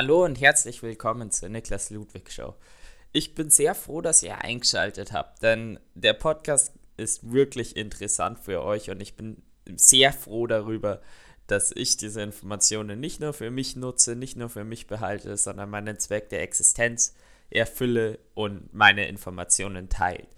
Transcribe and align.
Hallo 0.00 0.24
und 0.24 0.40
herzlich 0.40 0.80
willkommen 0.84 1.32
zur 1.32 1.48
Niklas 1.48 1.90
Ludwig 1.90 2.30
Show. 2.30 2.54
Ich 3.10 3.34
bin 3.34 3.50
sehr 3.50 3.74
froh, 3.74 4.00
dass 4.00 4.22
ihr 4.22 4.38
eingeschaltet 4.44 5.10
habt, 5.10 5.42
denn 5.42 5.80
der 5.96 6.12
Podcast 6.12 6.72
ist 6.96 7.32
wirklich 7.32 7.76
interessant 7.76 8.38
für 8.38 8.62
euch 8.62 8.90
und 8.90 9.02
ich 9.02 9.16
bin 9.16 9.42
sehr 9.74 10.12
froh 10.12 10.46
darüber, 10.46 11.02
dass 11.48 11.72
ich 11.72 11.96
diese 11.96 12.22
Informationen 12.22 13.00
nicht 13.00 13.18
nur 13.18 13.32
für 13.32 13.50
mich 13.50 13.74
nutze, 13.74 14.14
nicht 14.14 14.36
nur 14.36 14.48
für 14.48 14.62
mich 14.62 14.86
behalte, 14.86 15.36
sondern 15.36 15.68
meinen 15.68 15.98
Zweck 15.98 16.28
der 16.28 16.42
Existenz 16.42 17.16
erfülle 17.50 18.20
und 18.34 18.72
meine 18.72 19.08
Informationen 19.08 19.88
teile. 19.88 20.28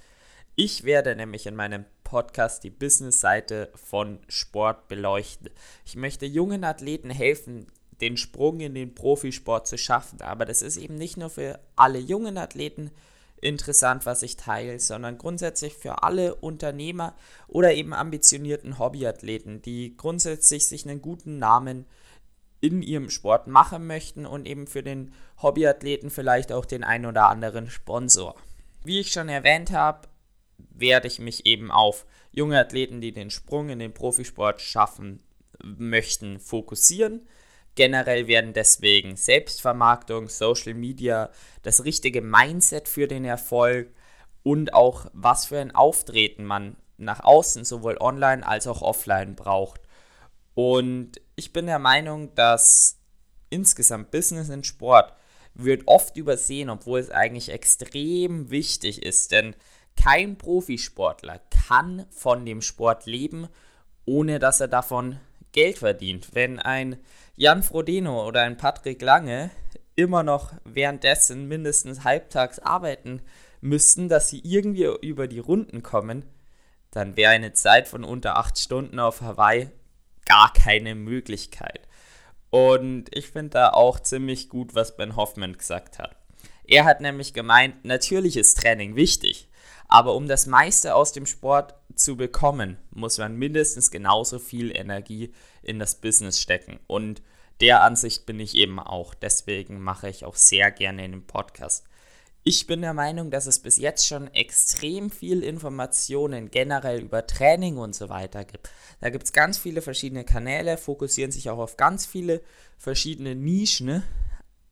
Ich 0.56 0.84
werde 0.84 1.14
nämlich 1.14 1.44
in 1.44 1.54
meinem 1.54 1.84
Podcast 2.02 2.64
die 2.64 2.70
Business-Seite 2.70 3.70
von 3.74 4.20
Sport 4.26 4.88
beleuchten. 4.88 5.50
Ich 5.84 5.96
möchte 5.96 6.24
jungen 6.24 6.64
Athleten 6.64 7.10
helfen, 7.10 7.66
den 8.00 8.16
Sprung 8.16 8.60
in 8.60 8.74
den 8.74 8.94
Profisport 8.94 9.66
zu 9.66 9.78
schaffen. 9.78 10.20
Aber 10.22 10.44
das 10.44 10.62
ist 10.62 10.76
eben 10.76 10.94
nicht 10.94 11.16
nur 11.16 11.30
für 11.30 11.60
alle 11.76 11.98
jungen 11.98 12.38
Athleten 12.38 12.90
interessant, 13.40 14.06
was 14.06 14.22
ich 14.22 14.36
teile, 14.36 14.78
sondern 14.78 15.18
grundsätzlich 15.18 15.74
für 15.74 16.02
alle 16.02 16.34
Unternehmer 16.34 17.14
oder 17.48 17.72
eben 17.72 17.94
ambitionierten 17.94 18.78
Hobbyathleten, 18.78 19.62
die 19.62 19.96
grundsätzlich 19.96 20.66
sich 20.66 20.86
einen 20.86 21.02
guten 21.02 21.38
Namen 21.38 21.86
in 22.60 22.82
ihrem 22.82 23.08
Sport 23.08 23.46
machen 23.46 23.86
möchten 23.86 24.26
und 24.26 24.46
eben 24.46 24.66
für 24.66 24.82
den 24.82 25.12
Hobbyathleten 25.40 26.10
vielleicht 26.10 26.52
auch 26.52 26.66
den 26.66 26.84
ein 26.84 27.06
oder 27.06 27.28
anderen 27.28 27.70
Sponsor. 27.70 28.34
Wie 28.84 29.00
ich 29.00 29.12
schon 29.12 29.28
erwähnt 29.28 29.72
habe, 29.72 30.08
werde 30.70 31.08
ich 31.08 31.18
mich 31.18 31.46
eben 31.46 31.70
auf 31.70 32.06
junge 32.32 32.58
Athleten, 32.58 33.00
die 33.00 33.12
den 33.12 33.30
Sprung 33.30 33.70
in 33.70 33.78
den 33.78 33.94
Profisport 33.94 34.60
schaffen 34.60 35.22
möchten, 35.62 36.38
fokussieren. 36.38 37.26
Generell 37.80 38.26
werden 38.26 38.52
deswegen 38.52 39.16
Selbstvermarktung, 39.16 40.28
Social 40.28 40.74
Media, 40.74 41.30
das 41.62 41.82
richtige 41.82 42.20
Mindset 42.20 42.88
für 42.88 43.08
den 43.08 43.24
Erfolg 43.24 43.88
und 44.42 44.74
auch 44.74 45.06
was 45.14 45.46
für 45.46 45.58
ein 45.58 45.74
Auftreten 45.74 46.44
man 46.44 46.76
nach 46.98 47.24
außen 47.24 47.64
sowohl 47.64 47.96
online 47.98 48.46
als 48.46 48.66
auch 48.66 48.82
offline 48.82 49.34
braucht. 49.34 49.80
Und 50.52 51.22
ich 51.36 51.54
bin 51.54 51.64
der 51.64 51.78
Meinung, 51.78 52.34
dass 52.34 52.98
insgesamt 53.48 54.10
Business 54.10 54.50
in 54.50 54.62
Sport 54.62 55.14
wird 55.54 55.88
oft 55.88 56.18
übersehen, 56.18 56.68
obwohl 56.68 56.98
es 56.98 57.10
eigentlich 57.10 57.48
extrem 57.48 58.50
wichtig 58.50 59.02
ist, 59.02 59.32
denn 59.32 59.56
kein 59.96 60.36
Profisportler 60.36 61.40
kann 61.66 62.04
von 62.10 62.44
dem 62.44 62.60
Sport 62.60 63.06
leben, 63.06 63.48
ohne 64.04 64.38
dass 64.38 64.60
er 64.60 64.68
davon 64.68 65.18
Geld 65.52 65.78
verdient. 65.78 66.28
Wenn 66.32 66.58
ein 66.58 66.98
Jan 67.36 67.62
Frodeno 67.62 68.26
oder 68.26 68.42
ein 68.42 68.56
Patrick 68.56 69.02
Lange 69.02 69.50
immer 69.96 70.22
noch 70.22 70.52
währenddessen 70.64 71.48
mindestens 71.48 72.04
halbtags 72.04 72.58
arbeiten 72.58 73.22
müssten, 73.60 74.08
dass 74.08 74.28
sie 74.28 74.40
irgendwie 74.44 74.84
über 75.02 75.26
die 75.26 75.38
Runden 75.38 75.82
kommen, 75.82 76.24
dann 76.90 77.16
wäre 77.16 77.32
eine 77.32 77.52
Zeit 77.52 77.88
von 77.88 78.04
unter 78.04 78.36
acht 78.36 78.58
Stunden 78.58 78.98
auf 78.98 79.20
Hawaii 79.20 79.70
gar 80.26 80.52
keine 80.52 80.94
Möglichkeit. 80.94 81.86
Und 82.50 83.14
ich 83.16 83.28
finde 83.30 83.50
da 83.50 83.70
auch 83.70 84.00
ziemlich 84.00 84.48
gut, 84.48 84.74
was 84.74 84.96
Ben 84.96 85.16
Hoffman 85.16 85.56
gesagt 85.56 85.98
hat. 85.98 86.16
Er 86.64 86.84
hat 86.84 87.00
nämlich 87.00 87.34
gemeint, 87.34 87.84
natürlich 87.84 88.36
ist 88.36 88.60
Training 88.60 88.96
wichtig, 88.96 89.48
aber 89.90 90.14
um 90.14 90.28
das 90.28 90.46
meiste 90.46 90.94
aus 90.94 91.12
dem 91.12 91.26
Sport 91.26 91.74
zu 91.96 92.16
bekommen, 92.16 92.78
muss 92.90 93.18
man 93.18 93.36
mindestens 93.36 93.90
genauso 93.90 94.38
viel 94.38 94.74
Energie 94.74 95.34
in 95.62 95.80
das 95.80 95.96
Business 95.96 96.40
stecken. 96.40 96.78
Und 96.86 97.22
der 97.60 97.82
Ansicht 97.82 98.24
bin 98.24 98.38
ich 98.38 98.54
eben 98.54 98.78
auch. 98.78 99.14
Deswegen 99.14 99.80
mache 99.80 100.08
ich 100.08 100.24
auch 100.24 100.36
sehr 100.36 100.70
gerne 100.70 101.02
den 101.02 101.26
Podcast. 101.26 101.84
Ich 102.44 102.68
bin 102.68 102.80
der 102.82 102.94
Meinung, 102.94 103.32
dass 103.32 103.46
es 103.46 103.58
bis 103.58 103.76
jetzt 103.78 104.06
schon 104.06 104.32
extrem 104.32 105.10
viel 105.10 105.42
Informationen 105.42 106.52
generell 106.52 107.00
über 107.00 107.26
Training 107.26 107.76
und 107.76 107.94
so 107.94 108.08
weiter 108.08 108.44
gibt. 108.44 108.70
Da 109.00 109.10
gibt 109.10 109.24
es 109.24 109.32
ganz 109.32 109.58
viele 109.58 109.82
verschiedene 109.82 110.24
Kanäle, 110.24 110.78
fokussieren 110.78 111.32
sich 111.32 111.50
auch 111.50 111.58
auf 111.58 111.76
ganz 111.76 112.06
viele 112.06 112.42
verschiedene 112.78 113.34
Nischen, 113.34 114.04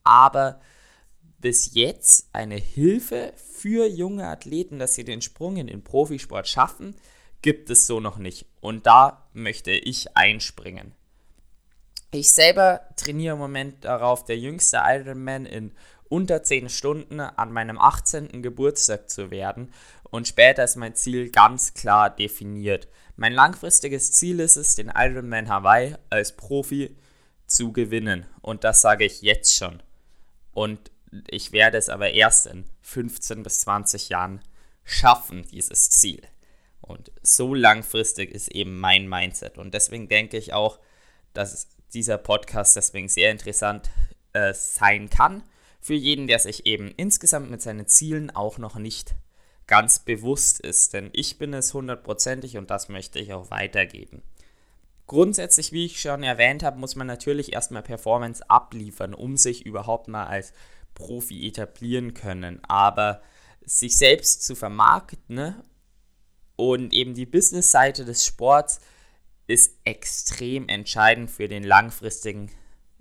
aber 0.03 0.61
bis 1.39 1.75
jetzt 1.75 2.29
eine 2.33 2.57
Hilfe 2.57 3.33
für 3.37 3.87
junge 3.87 4.27
Athleten, 4.27 4.79
dass 4.79 4.95
sie 4.95 5.05
den 5.05 5.23
Sprung 5.23 5.57
in 5.57 5.69
den 5.69 5.83
Profisport 5.83 6.49
schaffen, 6.49 6.97
gibt 7.43 7.71
es 7.71 7.87
so 7.87 8.01
noch 8.01 8.19
nicht. 8.19 8.47
Und 8.61 8.87
da 8.87 9.29
möchte 9.33 9.71
ich 9.71 10.17
einspringen. 10.17 10.93
Ich 12.11 12.31
selber 12.31 12.81
trainiere 12.97 13.35
im 13.35 13.39
Moment 13.39 13.85
darauf, 13.85 14.25
der 14.25 14.39
jüngste 14.39 14.81
Ironman 14.83 15.47
in 15.47 15.73
unter 16.09 16.43
10 16.43 16.71
Stunden 16.71 17.21
an 17.21 17.53
meinem 17.53 17.79
18. 17.79 18.43
Geburtstag 18.43 19.11
zu 19.11 19.31
werden 19.31 19.73
und 20.05 20.27
später 20.27 20.65
ist 20.65 20.77
mein 20.77 20.95
Ziel 20.95 21.31
ganz 21.31 21.75
klar 21.75 22.09
definiert. 22.09 22.89
Mein 23.17 23.35
langfristiges 23.35 24.13
Ziel 24.13 24.41
ist 24.41 24.57
es, 24.57 24.75
den 24.75 24.91
Ironman 24.95 25.51
Hawaii 25.51 25.97
als 26.09 26.35
Profi 26.35 26.97
zu 27.47 27.73
gewinnen 27.73 28.25
und 28.41 28.65
das 28.65 28.81
sage 28.81 29.05
ich 29.05 29.21
jetzt 29.21 29.55
schon. 29.55 29.83
Und 30.55 30.91
ich 31.29 31.53
werde 31.53 31.79
es 31.79 31.89
aber 31.89 32.11
erst 32.11 32.47
in 32.47 32.65
15 32.83 33.43
bis 33.43 33.61
20 33.61 34.09
Jahren 34.09 34.41
schaffen, 34.85 35.47
dieses 35.51 35.91
Ziel. 35.91 36.23
Und 36.81 37.13
so 37.23 37.55
langfristig 37.55 38.31
ist 38.31 38.49
eben 38.49 38.79
mein 38.79 39.09
Mindset 39.09 39.59
und 39.59 39.75
deswegen 39.75 40.09
denke 40.09 40.37
ich 40.37 40.53
auch, 40.53 40.79
dass 41.35 41.69
dieser 41.93 42.19
Podcast 42.19 42.77
deswegen 42.77 43.09
sehr 43.09 43.31
interessant 43.31 43.91
äh, 44.33 44.53
sein 44.55 45.11
kann 45.11 45.43
für 45.81 45.95
jeden, 45.95 46.27
der 46.27 46.39
sich 46.39 46.67
eben 46.67 46.93
insgesamt 46.97 47.51
mit 47.51 47.63
seinen 47.63 47.87
Zielen 47.87 48.31
auch 48.31 48.59
noch 48.59 48.77
nicht 48.77 49.15
ganz 49.67 50.01
bewusst 50.01 50.61
ist. 50.61 50.95
Denn 50.95 51.11
ich 51.13 51.39
bin 51.39 51.55
es 51.55 51.73
hundertprozentig 51.75 52.57
und 52.57 52.71
das 52.71 52.89
möchte 52.89 53.19
ich 53.19 53.33
auch 53.33 53.51
weitergeben. 53.51 54.23
Grundsätzlich, 55.07 55.73
wie 55.73 55.87
ich 55.87 56.01
schon 56.01 56.23
erwähnt 56.23 56.63
habe, 56.63 56.79
muss 56.79 56.95
man 56.95 57.07
natürlich 57.07 57.55
erstmal 57.55 57.83
Performance 57.83 58.45
abliefern, 58.51 59.15
um 59.15 59.39
sich 59.39 59.65
überhaupt 59.65 60.09
mal 60.09 60.27
als 60.27 60.53
Profi 60.99 61.47
etablieren 61.47 62.13
können. 62.15 62.63
Aber 62.65 63.23
sich 63.65 63.97
selbst 63.97 64.45
zu 64.45 64.55
vermarkten 64.55 65.37
ne? 65.37 65.65
und 66.57 66.93
eben 66.93 67.15
die 67.15 67.27
Business-Seite 67.27 68.05
des 68.05 68.27
Sports 68.27 68.81
ist 69.47 69.79
extrem 69.85 70.69
entscheidend 70.69 71.31
für 71.31 71.49
den 71.49 71.65
langfristigen 71.65 72.51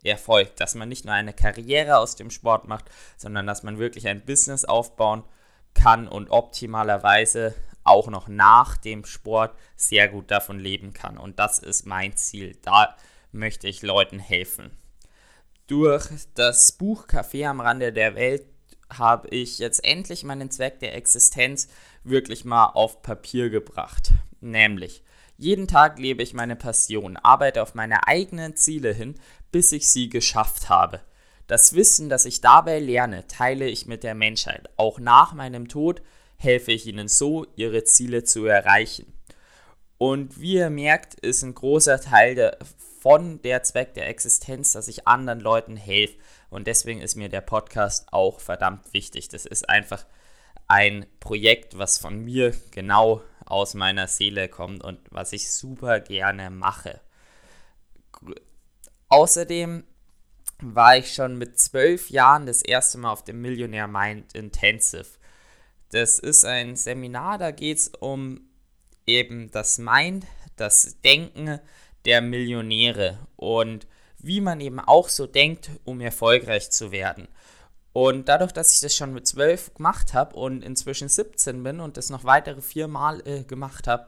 Erfolg, 0.04 0.56
dass 0.56 0.76
man 0.76 0.90
nicht 0.90 1.06
nur 1.06 1.14
eine 1.14 1.34
Karriere 1.34 1.98
aus 1.98 2.16
dem 2.16 2.32
Sport 2.32 2.68
macht, 2.68 2.86
sondern 3.18 3.46
dass 3.48 3.64
man 3.64 3.80
wirklich 3.80 4.08
ein 4.08 4.24
Business 4.24 4.64
aufbauen 4.64 5.24
kann 5.74 6.08
und 6.08 6.30
optimalerweise 6.30 7.54
auch 7.84 8.08
noch 8.08 8.28
nach 8.28 8.78
dem 8.78 9.06
Sport 9.06 9.56
sehr 9.76 10.08
gut 10.08 10.32
davon 10.32 10.60
leben 10.60 10.94
kann. 10.94 11.18
Und 11.18 11.40
das 11.40 11.60
ist 11.60 11.86
mein 11.86 12.16
Ziel. 12.16 12.58
Da 12.62 12.96
möchte 13.32 13.68
ich 13.68 13.82
Leuten 13.82 14.20
helfen. 14.20 14.72
Durch 15.68 16.08
das 16.34 16.72
Buch 16.72 17.08
Café 17.08 17.46
am 17.46 17.60
Rande 17.60 17.92
der 17.92 18.16
Welt 18.16 18.46
habe 18.90 19.28
ich 19.28 19.60
jetzt 19.60 19.84
endlich 19.84 20.24
meinen 20.24 20.50
Zweck 20.50 20.80
der 20.80 20.96
Existenz 20.96 21.68
wirklich 22.06 22.46
mal 22.46 22.68
auf 22.68 23.02
Papier 23.02 23.50
gebracht. 23.50 24.12
Nämlich, 24.40 25.04
jeden 25.38 25.68
Tag 25.68 26.00
lebe 26.00 26.24
ich 26.24 26.34
meine 26.34 26.56
Passion, 26.56 27.18
arbeite 27.18 27.62
auf 27.62 27.76
meine 27.76 28.08
eigenen 28.08 28.56
Ziele 28.56 28.94
hin, 28.94 29.16
bis 29.52 29.74
ich 29.74 29.90
sie 29.90 30.08
geschafft 30.08 30.70
habe. 30.70 31.02
Das 31.48 31.74
Wissen, 31.74 32.08
das 32.08 32.24
ich 32.24 32.40
dabei 32.40 32.80
lerne, 32.80 33.28
teile 33.28 33.68
ich 33.68 33.88
mit 33.88 34.06
der 34.06 34.16
Menschheit. 34.16 34.70
Auch 34.78 35.00
nach 35.00 35.34
meinem 35.34 35.68
Tod 35.68 36.02
helfe 36.38 36.72
ich 36.72 36.88
ihnen 36.88 37.10
so, 37.10 37.46
ihre 37.58 37.84
Ziele 37.84 38.24
zu 38.24 38.46
erreichen. 38.46 39.12
Und 39.98 40.40
wie 40.40 40.54
ihr 40.54 40.70
merkt, 40.70 41.16
ist 41.16 41.44
ein 41.44 41.56
großer 41.56 42.00
Teil 42.00 42.36
der, 42.36 42.58
von 43.08 43.42
der 43.42 43.64
Zweck 43.64 43.94
der 43.94 44.10
Existenz, 44.10 44.74
dass 44.74 44.90
ich 44.90 45.08
anderen 45.08 45.40
Leuten 45.40 45.78
helfe. 45.78 46.18
Und 46.50 46.68
deswegen 46.68 47.00
ist 47.00 47.16
mir 47.16 47.30
der 47.30 47.40
Podcast 47.40 48.12
auch 48.12 48.42
verdammt 48.42 48.92
wichtig. 48.92 49.30
Das 49.30 49.46
ist 49.46 49.70
einfach 49.70 50.06
ein 50.68 51.06
Projekt, 51.22 51.78
was 51.78 52.00
von 52.00 52.20
mir 52.26 52.54
genau 52.72 53.22
aus 53.46 53.76
meiner 53.76 54.10
Seele 54.10 54.50
kommt 54.50 54.84
und 54.84 55.00
was 55.10 55.32
ich 55.32 55.50
super 55.50 56.02
gerne 56.02 56.50
mache. 56.50 57.00
Außerdem 59.08 59.86
war 60.60 60.98
ich 60.98 61.14
schon 61.14 61.38
mit 61.38 61.58
zwölf 61.58 62.10
Jahren 62.10 62.46
das 62.46 62.62
erste 62.62 62.98
Mal 62.98 63.14
auf 63.14 63.24
dem 63.24 63.42
Millionaire 63.42 63.88
Mind 63.88 64.34
Intensive. 64.34 65.08
Das 65.92 66.20
ist 66.20 66.44
ein 66.44 66.76
Seminar, 66.76 67.38
da 67.38 67.52
geht 67.52 67.78
es 67.78 67.88
um 67.88 68.50
eben 69.06 69.50
das 69.52 69.78
Mind, 69.78 70.28
das 70.58 71.00
Denken 71.06 71.62
der 72.08 72.22
Millionäre 72.22 73.20
und 73.36 73.86
wie 74.18 74.42
man 74.42 74.60
eben 74.62 74.80
auch 74.80 75.10
so 75.10 75.28
denkt, 75.28 75.70
um 75.84 76.02
erfolgreich 76.02 76.72
zu 76.72 76.92
werden. 76.92 77.28
Und 77.94 78.30
dadurch, 78.30 78.52
dass 78.52 78.74
ich 78.74 78.80
das 78.80 78.96
schon 78.96 79.14
mit 79.14 79.28
12 79.28 79.76
gemacht 79.76 80.14
habe 80.14 80.36
und 80.36 80.64
inzwischen 80.64 81.10
17 81.10 81.62
bin 81.64 81.80
und 81.80 81.98
das 81.98 82.10
noch 82.10 82.24
weitere 82.24 82.62
vier 82.62 82.88
Mal 82.88 83.22
äh, 83.28 83.44
gemacht 83.44 83.88
habe, 83.88 84.08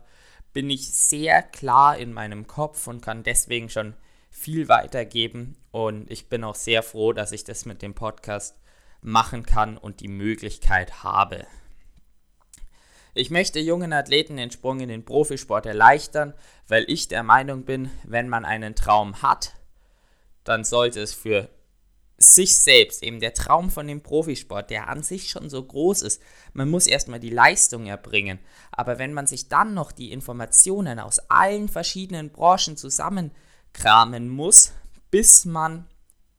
bin 0.53 0.69
ich 0.69 0.91
sehr 0.91 1.43
klar 1.43 1.97
in 1.97 2.13
meinem 2.13 2.47
Kopf 2.47 2.87
und 2.87 3.01
kann 3.01 3.23
deswegen 3.23 3.69
schon 3.69 3.95
viel 4.29 4.67
weitergeben 4.67 5.57
und 5.71 6.09
ich 6.09 6.29
bin 6.29 6.43
auch 6.43 6.55
sehr 6.55 6.83
froh, 6.83 7.13
dass 7.13 7.31
ich 7.31 7.43
das 7.43 7.65
mit 7.65 7.81
dem 7.81 7.93
Podcast 7.93 8.55
machen 9.01 9.43
kann 9.43 9.77
und 9.77 9.99
die 9.99 10.07
Möglichkeit 10.07 11.03
habe. 11.03 11.45
Ich 13.19 13.31
möchte 13.31 13.59
jungen 13.59 13.91
Athleten 13.91 14.37
den 14.37 14.49
Sprung 14.49 14.79
in 14.79 14.87
den 14.87 15.03
Profisport 15.03 15.65
erleichtern, 15.65 16.33
weil 16.69 16.85
ich 16.87 17.09
der 17.09 17.21
Meinung 17.21 17.65
bin, 17.65 17.91
wenn 18.05 18.29
man 18.29 18.45
einen 18.45 18.75
Traum 18.75 19.21
hat, 19.21 19.55
dann 20.45 20.63
sollte 20.63 21.01
es 21.01 21.13
für 21.13 21.49
sich 22.17 22.55
selbst, 22.57 23.03
eben 23.03 23.19
der 23.19 23.33
Traum 23.33 23.71
von 23.71 23.87
dem 23.87 24.01
Profisport, 24.01 24.69
der 24.69 24.87
an 24.87 25.03
sich 25.03 25.29
schon 25.29 25.49
so 25.49 25.61
groß 25.61 26.01
ist, 26.03 26.21
man 26.53 26.69
muss 26.69 26.87
erstmal 26.87 27.19
die 27.19 27.29
Leistung 27.29 27.87
erbringen. 27.87 28.39
Aber 28.71 28.99
wenn 28.99 29.11
man 29.11 29.27
sich 29.27 29.49
dann 29.49 29.73
noch 29.73 29.91
die 29.91 30.13
Informationen 30.13 30.97
aus 30.97 31.19
allen 31.29 31.67
verschiedenen 31.67 32.29
Branchen 32.29 32.77
zusammenkramen 32.77 34.29
muss, 34.29 34.71
bis 35.11 35.43
man 35.43 35.89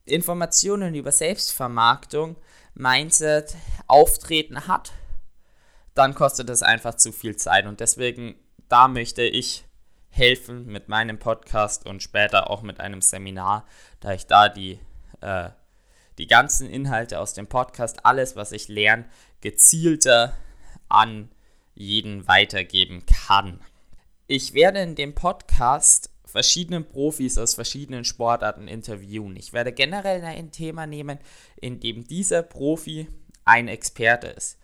Informationen 0.05 0.95
über 0.95 1.11
Selbstvermarktung, 1.11 2.37
Mindset, 2.73 3.55
Auftreten 3.85 4.67
hat, 4.67 4.93
dann 5.93 6.15
kostet 6.15 6.49
es 6.49 6.63
einfach 6.63 6.95
zu 6.95 7.11
viel 7.11 7.35
Zeit. 7.35 7.65
Und 7.65 7.79
deswegen, 7.79 8.35
da 8.69 8.87
möchte 8.87 9.23
ich 9.23 9.65
helfen 10.09 10.65
mit 10.65 10.89
meinem 10.89 11.19
Podcast 11.19 11.85
und 11.85 12.03
später 12.03 12.49
auch 12.49 12.61
mit 12.61 12.79
einem 12.79 13.01
Seminar, 13.01 13.65
da 13.99 14.13
ich 14.13 14.27
da 14.27 14.49
die, 14.49 14.79
äh, 15.21 15.49
die 16.17 16.27
ganzen 16.27 16.69
Inhalte 16.69 17.19
aus 17.19 17.33
dem 17.33 17.47
Podcast, 17.47 18.05
alles, 18.05 18.35
was 18.35 18.51
ich 18.51 18.67
lerne, 18.67 19.05
gezielter 19.39 20.33
an 20.89 21.29
jeden 21.73 22.27
weitergeben 22.27 23.05
kann. 23.05 23.61
Ich 24.27 24.53
werde 24.53 24.81
in 24.81 24.95
dem 24.95 25.15
Podcast 25.15 26.09
verschiedene 26.25 26.81
Profis 26.81 27.37
aus 27.37 27.55
verschiedenen 27.55 28.05
Sportarten 28.05 28.67
interviewen. 28.67 29.35
Ich 29.35 29.51
werde 29.51 29.73
generell 29.73 30.23
ein 30.23 30.51
Thema 30.51 30.87
nehmen, 30.87 31.19
in 31.59 31.79
dem 31.79 32.07
dieser 32.07 32.43
Profi 32.43 33.07
ein 33.43 33.67
Experte 33.67 34.27
ist. 34.27 34.57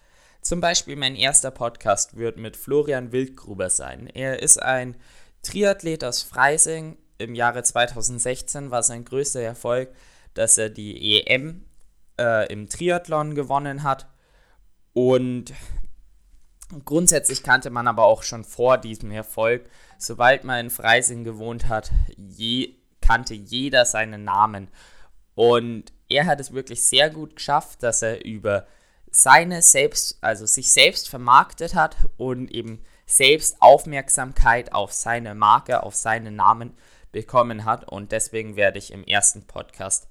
Zum 0.47 0.61
Beispiel 0.61 0.95
mein 0.95 1.17
erster 1.17 1.51
Podcast 1.51 2.15
wird 2.15 2.37
mit 2.37 2.55
Florian 2.55 3.11
Wildgruber 3.11 3.69
sein. 3.69 4.07
Er 4.07 4.41
ist 4.41 4.63
ein 4.63 4.95
Triathlet 5.41 6.05
aus 6.05 6.23
Freising. 6.23 6.97
Im 7.17 7.35
Jahre 7.35 7.63
2016 7.63 8.71
war 8.71 8.81
sein 8.81 9.03
größter 9.03 9.41
Erfolg, 9.41 9.93
dass 10.35 10.57
er 10.57 10.69
die 10.69 11.27
EM 11.27 11.65
äh, 12.17 12.49
im 12.49 12.69
Triathlon 12.69 13.35
gewonnen 13.35 13.83
hat. 13.83 14.07
Und 14.93 15.53
grundsätzlich 16.85 17.43
kannte 17.43 17.69
man 17.69 17.85
aber 17.89 18.05
auch 18.05 18.23
schon 18.23 18.45
vor 18.45 18.77
diesem 18.77 19.11
Erfolg, 19.11 19.69
sobald 19.97 20.45
man 20.45 20.67
in 20.67 20.69
Freising 20.69 21.25
gewohnt 21.25 21.67
hat, 21.67 21.91
je, 22.15 22.73
kannte 23.01 23.33
jeder 23.33 23.83
seinen 23.83 24.23
Namen. 24.23 24.69
Und 25.35 25.91
er 26.07 26.25
hat 26.25 26.39
es 26.39 26.53
wirklich 26.53 26.83
sehr 26.83 27.09
gut 27.09 27.35
geschafft, 27.35 27.83
dass 27.83 28.01
er 28.01 28.23
über 28.23 28.65
seine 29.11 29.61
selbst, 29.61 30.17
also 30.21 30.45
sich 30.45 30.71
selbst 30.71 31.09
vermarktet 31.09 31.75
hat 31.75 31.95
und 32.17 32.51
eben 32.51 32.83
selbst 33.05 33.61
Aufmerksamkeit 33.61 34.73
auf 34.73 34.91
seine 34.91 35.33
Marke, 35.33 35.83
auf 35.83 35.95
seinen 35.95 36.35
Namen 36.35 36.75
bekommen 37.11 37.65
hat. 37.65 37.87
Und 37.87 38.11
deswegen 38.11 38.55
werde 38.55 38.79
ich 38.79 38.91
im 38.91 39.03
ersten 39.03 39.47
Podcast 39.47 40.07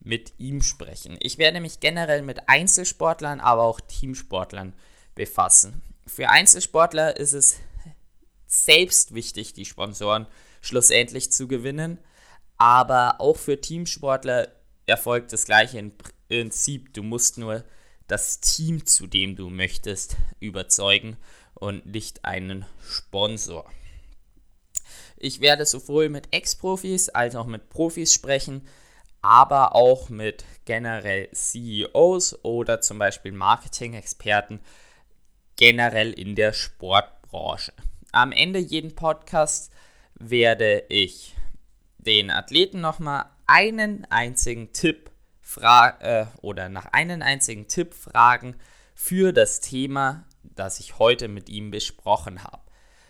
mit 0.00 0.34
ihm 0.38 0.62
sprechen. 0.62 1.16
Ich 1.20 1.38
werde 1.38 1.60
mich 1.60 1.80
generell 1.80 2.22
mit 2.22 2.48
Einzelsportlern, 2.48 3.40
aber 3.40 3.62
auch 3.62 3.80
Teamsportlern 3.80 4.74
befassen. 5.14 5.82
Für 6.06 6.28
Einzelsportler 6.30 7.16
ist 7.16 7.34
es 7.34 7.60
selbst 8.46 9.14
wichtig, 9.14 9.52
die 9.52 9.64
Sponsoren 9.64 10.26
schlussendlich 10.60 11.30
zu 11.30 11.46
gewinnen. 11.46 11.98
Aber 12.56 13.20
auch 13.20 13.36
für 13.36 13.60
Teamsportler 13.60 14.48
erfolgt 14.86 15.32
das 15.32 15.44
gleiche 15.44 15.90
Prinzip. 16.28 16.92
Du 16.94 17.02
musst 17.02 17.38
nur 17.38 17.64
das 18.10 18.40
Team, 18.40 18.86
zu 18.86 19.06
dem 19.06 19.36
du 19.36 19.50
möchtest, 19.50 20.16
überzeugen 20.40 21.16
und 21.54 21.86
nicht 21.86 22.24
einen 22.24 22.64
Sponsor. 22.80 23.70
Ich 25.16 25.40
werde 25.40 25.66
sowohl 25.66 26.08
mit 26.08 26.28
Ex-Profis 26.32 27.10
als 27.10 27.36
auch 27.36 27.46
mit 27.46 27.68
Profis 27.68 28.12
sprechen, 28.12 28.66
aber 29.22 29.74
auch 29.74 30.08
mit 30.08 30.44
generell 30.64 31.30
CEOs 31.32 32.42
oder 32.42 32.80
zum 32.80 32.98
Beispiel 32.98 33.32
Marketing-Experten 33.32 34.60
generell 35.56 36.12
in 36.12 36.34
der 36.34 36.54
Sportbranche. 36.54 37.72
Am 38.12 38.32
Ende 38.32 38.58
jeden 38.58 38.94
Podcast 38.94 39.70
werde 40.14 40.84
ich 40.88 41.34
den 41.98 42.30
Athleten 42.30 42.80
nochmal 42.80 43.26
einen 43.46 44.06
einzigen 44.06 44.72
Tipp 44.72 45.09
äh, 45.58 46.26
oder 46.40 46.68
nach 46.68 46.86
einem 46.86 47.22
einzigen 47.22 47.68
Tipp 47.68 47.94
fragen 47.94 48.56
für 48.94 49.32
das 49.32 49.60
Thema, 49.60 50.26
das 50.42 50.80
ich 50.80 50.98
heute 50.98 51.28
mit 51.28 51.48
ihm 51.48 51.70
besprochen 51.70 52.44
habe. 52.44 52.62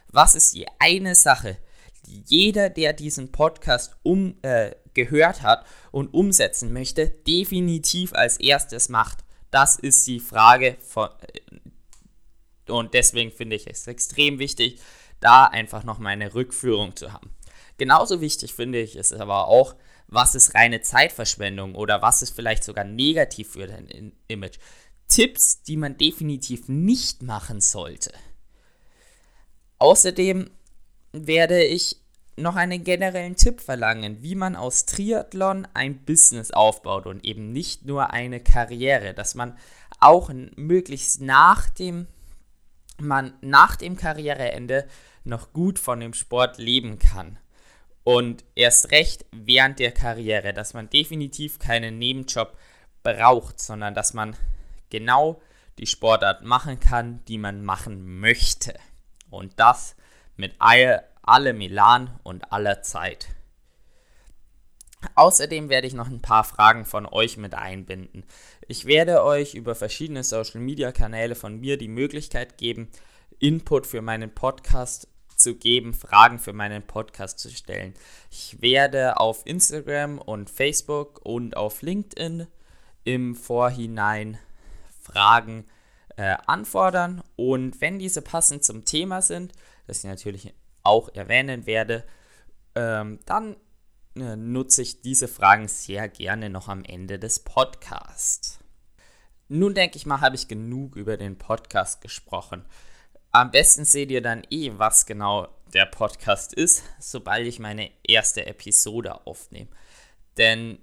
Was 0.08 0.34
ist 0.34 0.54
die 0.54 0.66
eine 0.78 1.14
Sache, 1.14 1.56
die 2.06 2.22
jeder, 2.26 2.70
der 2.70 2.92
diesen 2.92 3.32
Podcast 3.32 3.96
um, 4.02 4.36
äh, 4.42 4.74
gehört 4.94 5.42
hat 5.42 5.66
und 5.90 6.12
umsetzen 6.14 6.72
möchte, 6.72 7.08
definitiv 7.08 8.12
als 8.12 8.38
erstes 8.38 8.88
macht? 8.88 9.24
Das 9.50 9.76
ist 9.76 10.06
die 10.06 10.20
Frage 10.20 10.76
von, 10.80 11.08
äh, 12.66 12.70
und 12.70 12.94
deswegen 12.94 13.32
finde 13.32 13.56
ich 13.56 13.66
es 13.66 13.86
extrem 13.86 14.38
wichtig, 14.38 14.80
da 15.20 15.44
einfach 15.44 15.84
noch 15.84 15.98
meine 15.98 16.34
Rückführung 16.34 16.96
zu 16.96 17.12
haben. 17.12 17.30
Genauso 17.80 18.20
wichtig 18.20 18.52
finde 18.52 18.78
ich 18.78 18.94
es 18.94 19.10
aber 19.10 19.48
auch, 19.48 19.74
was 20.06 20.34
ist 20.34 20.54
reine 20.54 20.82
Zeitverschwendung 20.82 21.74
oder 21.74 22.02
was 22.02 22.20
ist 22.20 22.36
vielleicht 22.36 22.62
sogar 22.62 22.84
negativ 22.84 23.52
für 23.52 23.66
dein 23.66 24.12
Image. 24.28 24.58
Tipps, 25.08 25.62
die 25.62 25.78
man 25.78 25.96
definitiv 25.96 26.68
nicht 26.68 27.22
machen 27.22 27.62
sollte. 27.62 28.12
Außerdem 29.78 30.50
werde 31.12 31.64
ich 31.64 31.96
noch 32.36 32.54
einen 32.54 32.84
generellen 32.84 33.36
Tipp 33.36 33.62
verlangen, 33.62 34.22
wie 34.22 34.34
man 34.34 34.56
aus 34.56 34.84
Triathlon 34.84 35.66
ein 35.72 36.04
Business 36.04 36.50
aufbaut 36.50 37.06
und 37.06 37.24
eben 37.24 37.50
nicht 37.50 37.86
nur 37.86 38.10
eine 38.10 38.40
Karriere, 38.40 39.14
dass 39.14 39.34
man 39.34 39.56
auch 40.00 40.30
möglichst 40.56 41.22
nach 41.22 41.70
dem 41.70 42.08
man 42.98 43.32
nach 43.40 43.76
dem 43.76 43.96
Karriereende 43.96 44.86
noch 45.24 45.54
gut 45.54 45.78
von 45.78 46.00
dem 46.00 46.12
Sport 46.12 46.58
leben 46.58 46.98
kann. 46.98 47.38
Und 48.04 48.44
erst 48.54 48.92
recht 48.92 49.26
während 49.32 49.78
der 49.78 49.92
Karriere, 49.92 50.52
dass 50.52 50.74
man 50.74 50.88
definitiv 50.88 51.58
keinen 51.58 51.98
Nebenjob 51.98 52.56
braucht, 53.02 53.60
sondern 53.60 53.94
dass 53.94 54.14
man 54.14 54.36
genau 54.88 55.40
die 55.78 55.86
Sportart 55.86 56.42
machen 56.42 56.80
kann, 56.80 57.24
die 57.26 57.38
man 57.38 57.64
machen 57.64 58.20
möchte. 58.20 58.74
Und 59.30 59.58
das 59.58 59.96
mit 60.36 60.54
all, 60.58 61.04
allem 61.22 61.60
Elan 61.60 62.18
und 62.22 62.52
aller 62.52 62.82
Zeit. 62.82 63.28
Außerdem 65.14 65.68
werde 65.68 65.86
ich 65.86 65.94
noch 65.94 66.08
ein 66.08 66.20
paar 66.20 66.44
Fragen 66.44 66.84
von 66.84 67.06
euch 67.06 67.36
mit 67.36 67.54
einbinden. 67.54 68.24
Ich 68.68 68.84
werde 68.84 69.24
euch 69.24 69.54
über 69.54 69.74
verschiedene 69.74 70.24
Social 70.24 70.60
Media 70.60 70.92
Kanäle 70.92 71.34
von 71.34 71.58
mir 71.58 71.78
die 71.78 71.88
Möglichkeit 71.88 72.58
geben, 72.58 72.90
Input 73.38 73.86
für 73.86 74.02
meinen 74.02 74.34
Podcast 74.34 75.08
zu 75.40 75.56
geben, 75.56 75.94
Fragen 75.94 76.38
für 76.38 76.52
meinen 76.52 76.82
Podcast 76.82 77.38
zu 77.38 77.50
stellen. 77.50 77.94
Ich 78.30 78.60
werde 78.60 79.18
auf 79.18 79.46
Instagram 79.46 80.18
und 80.18 80.50
Facebook 80.50 81.20
und 81.24 81.56
auf 81.56 81.82
LinkedIn 81.82 82.46
im 83.04 83.34
Vorhinein 83.34 84.38
Fragen 85.00 85.66
äh, 86.16 86.36
anfordern 86.46 87.22
und 87.36 87.80
wenn 87.80 87.98
diese 87.98 88.22
passend 88.22 88.64
zum 88.64 88.84
Thema 88.84 89.22
sind, 89.22 89.52
das 89.86 89.98
ich 89.98 90.04
natürlich 90.04 90.54
auch 90.82 91.08
erwähnen 91.14 91.66
werde, 91.66 92.04
ähm, 92.74 93.18
dann 93.26 93.56
äh, 94.16 94.36
nutze 94.36 94.82
ich 94.82 95.02
diese 95.02 95.28
Fragen 95.28 95.68
sehr 95.68 96.08
gerne 96.08 96.50
noch 96.50 96.68
am 96.68 96.84
Ende 96.84 97.18
des 97.18 97.40
Podcasts. 97.40 98.58
Nun 99.48 99.74
denke 99.74 99.96
ich 99.96 100.06
mal, 100.06 100.20
habe 100.20 100.36
ich 100.36 100.46
genug 100.46 100.94
über 100.94 101.16
den 101.16 101.36
Podcast 101.36 102.00
gesprochen. 102.00 102.64
Am 103.32 103.52
besten 103.52 103.84
seht 103.84 104.10
ihr 104.10 104.22
dann 104.22 104.42
eh, 104.50 104.72
was 104.76 105.06
genau 105.06 105.48
der 105.72 105.86
Podcast 105.86 106.52
ist, 106.52 106.82
sobald 106.98 107.46
ich 107.46 107.60
meine 107.60 107.90
erste 108.02 108.44
Episode 108.44 109.24
aufnehme. 109.24 109.70
Denn 110.36 110.80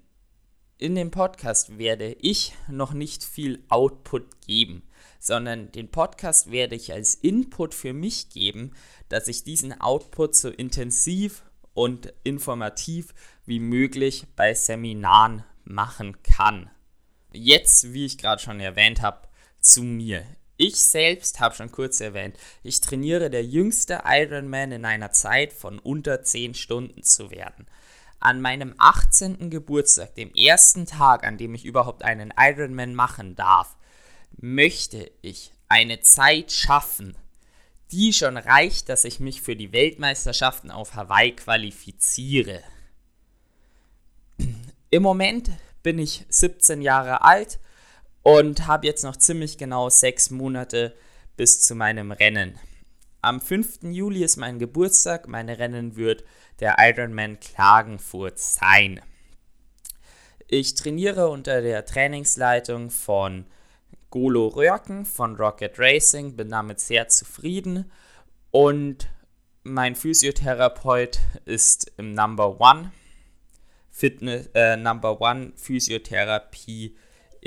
in 0.78 0.96
dem 0.96 1.12
Podcast 1.12 1.78
werde 1.78 2.14
ich 2.22 2.54
noch 2.70 2.94
nicht 2.94 3.26
viel 3.26 3.66
Output 3.68 4.46
geben, 4.46 4.88
sondern 5.20 5.74
den 5.74 5.92
Podcast 5.92 6.50
werde 6.50 6.76
ich 6.76 6.94
als 6.94 7.16
Input 7.16 7.74
für 7.74 7.92
mich 7.92 8.30
geben, 8.30 8.72
dass 9.10 9.28
ich 9.28 9.44
diesen 9.44 9.82
Output 9.82 10.34
so 10.34 10.50
intensiv 10.50 11.44
und 11.74 12.14
informativ 12.24 13.14
wie 13.46 13.60
möglich 13.60 14.26
bei 14.38 14.54
Seminaren 14.54 15.44
machen 15.66 16.24
kann. 16.24 16.70
Jetzt, 17.34 17.92
wie 17.92 18.06
ich 18.06 18.18
gerade 18.18 18.42
schon 18.42 18.62
erwähnt 18.62 19.02
habe, 19.02 19.28
zu 19.60 19.84
mir. 19.84 20.24
Ich 20.58 20.78
selbst 20.78 21.40
habe 21.40 21.56
schon 21.56 21.72
kurz 21.72 22.02
erwähnt, 22.02 22.36
ich 22.64 22.82
trainiere 22.82 23.30
der 23.30 23.46
jüngste 23.46 24.02
Ironman 24.06 24.72
in 24.72 24.86
einer 24.86 25.12
Zeit 25.12 25.54
von 25.54 25.78
unter 25.78 26.24
10 26.24 26.56
Stunden 26.56 27.04
zu 27.04 27.30
werden. 27.30 27.68
An 28.20 28.42
meinem 28.42 28.74
18. 28.80 29.52
Geburtstag, 29.52 30.16
dem 30.16 30.34
ersten 30.34 30.88
Tag, 30.88 31.24
an 31.26 31.38
dem 31.38 31.54
ich 31.54 31.64
überhaupt 31.64 32.04
einen 32.04 32.34
Ironman 32.36 32.96
machen 32.96 33.36
darf, 33.36 33.78
möchte 34.36 35.12
ich 35.22 35.52
eine 35.70 36.00
Zeit 36.00 36.52
schaffen, 36.52 37.16
die 37.92 38.12
schon 38.12 38.38
reicht, 38.38 38.90
dass 38.90 39.04
ich 39.04 39.20
mich 39.20 39.44
für 39.44 39.56
die 39.56 39.72
Weltmeisterschaften 39.72 40.72
auf 40.72 40.96
Hawaii 40.96 41.34
qualifiziere. 41.36 42.64
Im 44.90 45.04
Moment 45.04 45.52
bin 45.84 46.00
ich 46.00 46.26
17 46.30 46.82
Jahre 46.82 47.22
alt 47.22 47.60
und 48.28 48.68
habe 48.68 48.86
jetzt 48.86 49.06
noch 49.06 49.16
ziemlich 49.16 49.58
genau 49.58 49.90
sechs 49.90 50.32
Monate 50.32 50.94
bis 51.38 51.62
zu 51.62 51.76
meinem 51.76 52.12
Rennen. 52.12 52.60
Am 53.22 53.40
5. 53.40 53.84
Juli 53.84 54.22
ist 54.22 54.36
mein 54.36 54.60
Geburtstag. 54.60 55.30
Mein 55.30 55.48
Rennen 55.48 55.96
wird 55.96 56.26
der 56.60 56.76
Ironman 56.78 57.40
Klagenfurt 57.40 58.38
sein. 58.38 59.00
Ich 60.50 60.76
trainiere 60.76 61.30
unter 61.30 61.62
der 61.62 61.86
Trainingsleitung 61.86 62.90
von 62.90 63.46
Golo 64.10 64.48
Röhrken 64.48 65.06
von 65.06 65.38
Rocket 65.38 65.80
Racing, 65.80 66.36
bin 66.36 66.50
damit 66.50 66.82
sehr 66.82 67.08
zufrieden 67.08 67.90
und 68.52 69.08
mein 69.64 69.96
Physiotherapeut 69.96 71.20
ist 71.46 71.94
im 71.96 72.12
Number 72.12 72.60
One 72.60 72.92
Fitness, 73.90 74.50
äh, 74.54 74.76
Number 74.76 75.22
One 75.22 75.54
Physiotherapie 75.56 76.98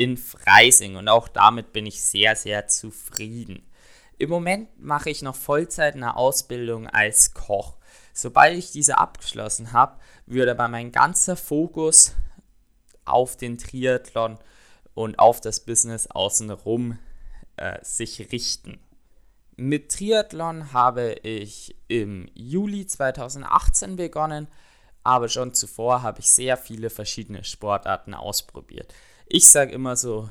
in 0.01 0.17
Freising 0.17 0.97
und 0.97 1.11
auch 1.11 1.29
damit 1.29 1.75
bin 1.75 1.85
ich 1.85 2.03
sehr, 2.03 2.35
sehr 2.35 2.69
zufrieden. 2.69 3.71
Im 4.17 4.31
Moment 4.31 4.71
mache 4.79 5.11
ich 5.11 5.21
noch 5.21 5.37
Vollzeit 5.37 5.95
eine 5.95 6.17
Ausbildung 6.17 6.87
als 6.87 7.35
Koch. 7.35 7.77
Sobald 8.15 8.57
ich 8.57 8.73
diese 8.73 8.97
abgeschlossen 8.97 9.75
habe, 9.75 9.99
würde 10.25 10.53
aber 10.53 10.69
mein 10.69 10.91
ganzer 10.91 11.37
Fokus 11.37 12.15
auf 13.05 13.37
den 13.37 13.59
Triathlon 13.59 14.39
und 14.95 15.19
auf 15.19 15.43
das 15.43 15.61
Business 15.61 16.07
außenrum 16.07 16.99
äh, 17.57 17.79
sich 17.83 18.33
richten. 18.33 18.81
Mit 19.57 19.93
Triathlon 19.93 20.73
habe 20.73 21.13
ich 21.23 21.77
im 21.89 22.27
Juli 22.33 22.87
2018 22.87 23.97
begonnen, 23.97 24.49
aber 25.05 25.29
schon 25.29 25.53
zuvor 25.53 26.03
habe 26.03 26.21
ich 26.21 26.31
sehr 26.31 26.57
viele 26.57 26.89
verschiedene 26.89 27.45
Sportarten 27.45 28.15
ausprobiert. 28.15 28.95
Ich 29.33 29.49
sage 29.49 29.71
immer 29.71 29.95
so, 29.95 30.29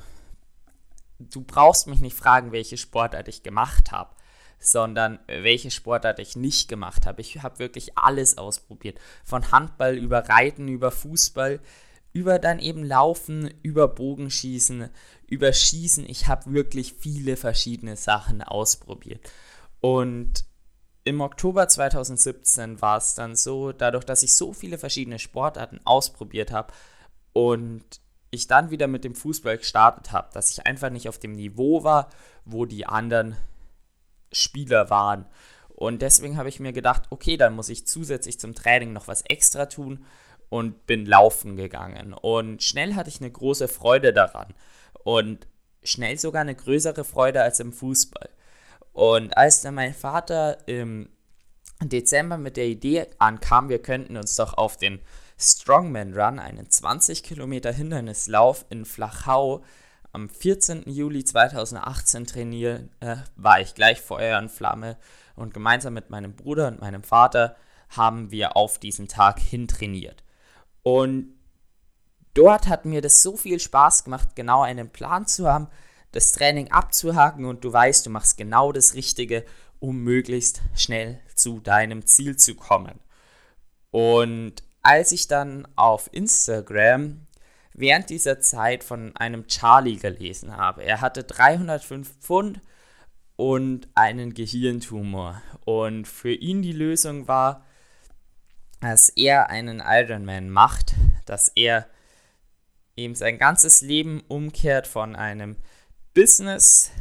du 1.19 1.39
brauchst 1.39 1.87
mich 1.87 2.01
nicht 2.01 2.17
fragen, 2.17 2.51
welche 2.51 2.75
Sportart 2.75 3.29
ich 3.29 3.43
gemacht 3.43 3.93
habe, 3.93 4.13
sondern 4.59 5.19
welche 5.25 5.71
Sportart 5.71 6.19
ich 6.19 6.35
nicht 6.35 6.67
gemacht 6.67 7.05
habe. 7.05 7.21
Ich 7.21 7.41
habe 7.41 7.59
wirklich 7.59 7.97
alles 7.97 8.37
ausprobiert. 8.37 8.99
Von 9.23 9.53
Handball 9.53 9.97
über 9.97 10.27
Reiten, 10.27 10.67
über 10.67 10.91
Fußball, 10.91 11.61
über 12.11 12.39
dann 12.39 12.59
eben 12.59 12.83
Laufen, 12.83 13.49
über 13.63 13.87
Bogenschießen, 13.87 14.89
über 15.27 15.53
Schießen. 15.53 16.05
Ich 16.05 16.27
habe 16.27 16.51
wirklich 16.51 16.91
viele 16.91 17.37
verschiedene 17.37 17.95
Sachen 17.95 18.43
ausprobiert. 18.43 19.21
Und 19.79 20.43
im 21.05 21.21
Oktober 21.21 21.69
2017 21.69 22.81
war 22.81 22.97
es 22.97 23.15
dann 23.15 23.37
so, 23.37 23.71
dadurch, 23.71 24.03
dass 24.03 24.23
ich 24.23 24.35
so 24.35 24.51
viele 24.51 24.77
verschiedene 24.77 25.19
Sportarten 25.19 25.79
ausprobiert 25.85 26.51
habe 26.51 26.73
und 27.31 28.01
ich 28.31 28.47
dann 28.47 28.71
wieder 28.71 28.87
mit 28.87 29.03
dem 29.03 29.15
Fußball 29.15 29.57
gestartet 29.57 30.11
habe, 30.11 30.29
dass 30.33 30.51
ich 30.51 30.65
einfach 30.65 30.89
nicht 30.89 31.09
auf 31.09 31.19
dem 31.19 31.33
Niveau 31.33 31.83
war, 31.83 32.09
wo 32.45 32.65
die 32.65 32.85
anderen 32.85 33.35
Spieler 34.31 34.89
waren. 34.89 35.25
Und 35.69 36.01
deswegen 36.01 36.37
habe 36.37 36.49
ich 36.49 36.59
mir 36.59 36.73
gedacht, 36.73 37.03
okay, 37.09 37.37
dann 37.37 37.55
muss 37.55 37.69
ich 37.69 37.87
zusätzlich 37.87 38.39
zum 38.39 38.53
Training 38.53 38.93
noch 38.93 39.07
was 39.07 39.21
extra 39.21 39.65
tun 39.65 40.05
und 40.49 40.85
bin 40.85 41.05
laufen 41.05 41.55
gegangen. 41.55 42.13
Und 42.13 42.63
schnell 42.63 42.95
hatte 42.95 43.09
ich 43.09 43.21
eine 43.21 43.31
große 43.31 43.67
Freude 43.67 44.13
daran. 44.13 44.53
Und 45.03 45.47
schnell 45.83 46.19
sogar 46.19 46.41
eine 46.41 46.55
größere 46.55 47.03
Freude 47.03 47.41
als 47.41 47.59
im 47.59 47.71
Fußball. 47.71 48.29
Und 48.91 49.37
als 49.37 49.61
dann 49.61 49.75
mein 49.75 49.93
Vater 49.93 50.67
im 50.67 51.09
Dezember 51.81 52.37
mit 52.37 52.57
der 52.57 52.67
Idee 52.67 53.07
ankam, 53.17 53.69
wir 53.69 53.81
könnten 53.81 54.17
uns 54.17 54.35
doch 54.35 54.55
auf 54.55 54.75
den 54.75 54.99
Strongman 55.39 56.13
Run, 56.13 56.37
einen 56.37 56.69
20 56.69 57.23
Kilometer 57.23 57.71
Hindernislauf 57.71 58.65
in 58.69 58.85
Flachau, 58.85 59.63
am 60.11 60.29
14. 60.29 60.89
Juli 60.89 61.23
2018 61.23 62.25
trainieren, 62.25 62.89
äh, 62.99 63.17
war 63.35 63.61
ich 63.61 63.73
gleich 63.73 64.01
Feuer 64.01 64.39
und 64.39 64.49
Flamme 64.49 64.97
und 65.35 65.53
gemeinsam 65.53 65.93
mit 65.93 66.09
meinem 66.09 66.35
Bruder 66.35 66.67
und 66.67 66.81
meinem 66.81 67.03
Vater 67.03 67.55
haben 67.89 68.31
wir 68.31 68.57
auf 68.57 68.79
diesen 68.79 69.07
Tag 69.07 69.39
hintrainiert. 69.39 70.23
Und 70.83 71.33
dort 72.33 72.67
hat 72.67 72.85
mir 72.85 73.01
das 73.01 73.21
so 73.21 73.37
viel 73.37 73.59
Spaß 73.59 74.03
gemacht, 74.03 74.35
genau 74.35 74.61
einen 74.61 74.89
Plan 74.89 75.25
zu 75.25 75.47
haben, 75.47 75.67
das 76.11 76.31
Training 76.31 76.71
abzuhaken 76.71 77.45
und 77.45 77.63
du 77.63 77.71
weißt, 77.71 78.05
du 78.05 78.09
machst 78.09 78.37
genau 78.37 78.71
das 78.71 78.95
Richtige, 78.95 79.45
um 79.79 79.99
möglichst 80.03 80.61
schnell 80.75 81.19
zu 81.35 81.59
deinem 81.59 82.05
Ziel 82.05 82.35
zu 82.35 82.55
kommen. 82.55 82.99
Und 83.91 84.63
als 84.81 85.11
ich 85.11 85.27
dann 85.27 85.67
auf 85.75 86.09
Instagram 86.11 87.27
während 87.73 88.09
dieser 88.09 88.39
Zeit 88.39 88.83
von 88.83 89.15
einem 89.15 89.47
Charlie 89.47 89.97
gelesen 89.97 90.57
habe, 90.57 90.83
er 90.83 91.01
hatte 91.01 91.23
305 91.23 92.19
Pfund 92.19 92.61
und 93.35 93.87
einen 93.95 94.33
Gehirntumor. 94.33 95.41
Und 95.63 96.07
für 96.07 96.33
ihn 96.33 96.61
die 96.61 96.73
Lösung 96.73 97.27
war, 97.27 97.65
dass 98.81 99.09
er 99.09 99.49
einen 99.49 99.81
Ironman 99.85 100.49
macht, 100.49 100.95
dass 101.25 101.49
er 101.55 101.87
eben 102.97 103.15
sein 103.15 103.37
ganzes 103.37 103.81
Leben 103.81 104.23
umkehrt 104.27 104.87
von 104.87 105.15
einem 105.15 105.55
Business, 106.13 106.91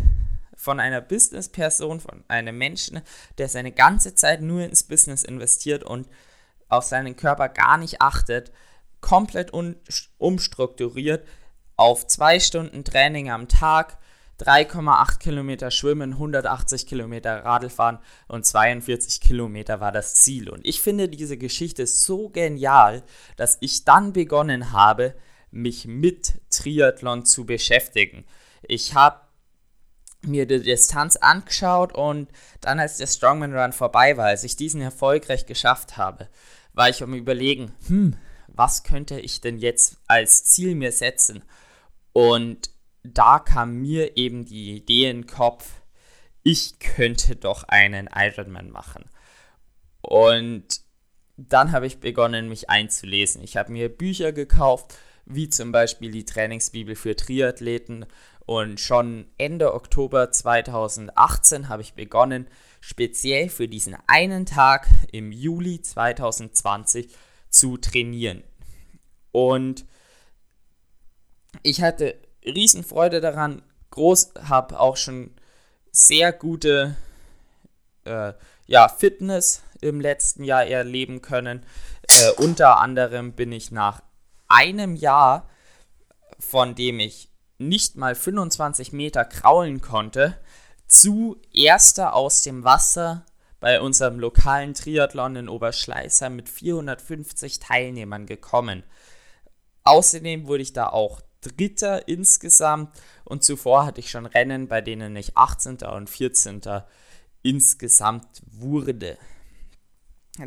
von 0.57 0.81
einer 0.81 1.01
Business-Person, 1.01 2.01
von 2.01 2.25
einem 2.29 2.57
Menschen, 2.57 3.01
der 3.39 3.49
seine 3.49 3.73
ganze 3.73 4.15
Zeit 4.15 4.41
nur 4.41 4.63
ins 4.63 4.85
Business 4.85 5.25
investiert 5.25 5.83
und 5.83 6.09
auf 6.69 6.85
seinen 6.85 7.17
Körper 7.17 7.49
gar 7.49 7.79
nicht 7.79 8.01
achtet, 8.01 8.53
komplett 9.01 9.53
umstrukturiert 10.19 11.27
auf 11.77 12.07
zwei 12.07 12.41
Stunden 12.41 12.85
Training 12.85 13.31
am 13.31 13.49
Tag, 13.49 13.99
3,8 14.41 15.19
Kilometer 15.19 15.71
Schwimmen, 15.71 16.13
180 16.13 16.87
Kilometer 16.87 17.45
Radlfahren 17.45 17.99
und 18.29 18.47
42 18.47 19.21
Kilometer 19.21 19.81
war 19.81 19.91
das 19.91 20.15
Ziel. 20.17 20.49
Und 20.49 20.65
ich 20.67 20.81
finde 20.81 21.09
diese 21.09 21.37
Geschichte 21.37 21.87
so 21.87 22.29
genial, 22.29 23.03
dass 23.37 23.59
ich 23.61 23.85
dann 23.85 24.13
begonnen 24.13 24.73
habe, 24.73 25.15
mich 25.51 25.87
mit 25.87 26.41
Triathlon 26.51 27.25
zu 27.25 27.47
beschäftigen. 27.47 28.25
Ich 28.63 28.95
habe 28.95 29.21
mir 30.23 30.47
die 30.47 30.63
Distanz 30.63 31.17
angeschaut 31.17 31.95
und 31.95 32.29
dann, 32.61 32.81
als 32.81 32.99
der 32.99 33.07
Strongman 33.07 33.57
Run 33.57 33.73
vorbei 33.73 34.17
war, 34.17 34.27
als 34.27 34.45
ich 34.45 34.57
diesen 34.57 34.81
erfolgreich 34.81 35.47
geschafft 35.47 35.97
habe, 35.97 36.29
war 36.79 36.89
ich 36.89 37.03
am 37.03 37.13
Überlegen, 37.13 37.73
hm, 37.89 38.17
was 38.47 38.85
könnte 38.85 39.19
ich 39.19 39.41
denn 39.41 39.59
jetzt 39.59 39.99
als 40.07 40.45
Ziel 40.45 40.77
mir 40.77 40.93
setzen? 40.93 41.43
Und 42.13 42.71
da 43.03 43.41
kam 43.41 43.81
mir 43.81 44.17
eben 44.17 44.45
die 44.45 44.77
Idee 44.77 45.11
in 45.11 45.23
den 45.23 45.27
Kopf, 45.27 45.83
ich 46.45 46.79
könnte 46.79 47.35
doch 47.35 47.65
einen 47.65 48.09
Ironman 48.15 48.71
machen. 48.71 49.11
Und 50.03 50.81
dann 51.37 51.73
habe 51.73 51.89
ich 51.89 51.99
begonnen, 51.99 52.49
mich 52.49 52.71
einzulesen. 52.71 53.43
Ich 53.43 53.57
habe 53.57 53.73
mir 53.73 53.89
Bücher 53.89 54.31
gekauft, 54.31 54.97
wie 55.27 55.49
zum 55.49 55.73
Beispiel 55.73 56.13
die 56.13 56.25
Trainingsbibel 56.25 56.95
für 56.95 57.17
Triathleten. 57.17 58.07
Und 58.49 58.81
schon 58.81 59.27
Ende 59.37 59.75
Oktober 59.75 60.33
2018 60.33 61.69
habe 61.69 61.83
ich 61.83 61.93
begonnen, 61.93 62.49
speziell 62.81 63.51
für 63.51 63.69
diesen 63.69 63.95
einen 64.07 64.47
Tag 64.47 64.89
im 65.13 65.33
Juli 65.33 65.83
2020 65.83 67.15
zu 67.51 67.77
trainieren. 67.77 68.43
Und 69.33 69.85
ich 71.63 71.83
hatte 71.83 72.15
Riesenfreude 72.43 73.21
daran, 73.21 73.61
groß, 73.91 74.33
habe 74.45 74.81
auch 74.81 74.97
schon 74.97 75.35
sehr 75.93 76.33
gute 76.33 76.97
äh, 78.05 78.33
ja, 78.67 78.89
Fitness 78.89 79.63
im 79.83 80.01
letzten 80.01 80.43
Jahr 80.43 80.65
erleben 80.65 81.21
können. 81.21 81.67
Äh, 82.09 82.31
unter 82.43 82.79
anderem 82.79 83.35
bin 83.35 83.53
ich 83.53 83.73
nach 83.73 84.03
einem 84.49 84.97
Jahr, 84.97 85.51
von 86.39 86.75
dem 86.75 86.99
ich 86.99 87.29
nicht 87.59 87.97
mal 87.97 88.15
25 88.15 88.93
Meter 88.93 89.25
kraulen 89.25 89.81
konnte, 89.81 90.39
zu 90.87 91.37
erster 91.53 92.15
aus 92.15 92.43
dem 92.43 92.65
Wasser 92.65 93.27
bei 93.61 93.81
unserem 93.81 94.21
lokalen 94.21 94.75
Triathlon 94.75 95.37
in 95.37 95.49
Oberschleißheim 95.49 96.35
mit 96.35 96.49
450 96.49 97.59
Teilnehmern 97.59 98.27
gekommen. 98.27 98.85
Außerdem 99.85 100.47
wurde 100.47 100.63
ich 100.63 100.73
da 100.73 100.89
auch 100.89 101.21
Dritter 101.41 102.09
insgesamt 102.09 102.97
und 103.25 103.43
zuvor 103.43 103.87
hatte 103.87 104.01
ich 104.01 104.11
schon 104.11 104.27
Rennen, 104.27 104.69
bei 104.69 104.81
denen 104.81 105.15
ich 105.17 105.37
18. 105.37 105.79
und 105.79 106.11
14. 106.11 106.61
insgesamt 107.43 108.43
wurde. 108.47 109.19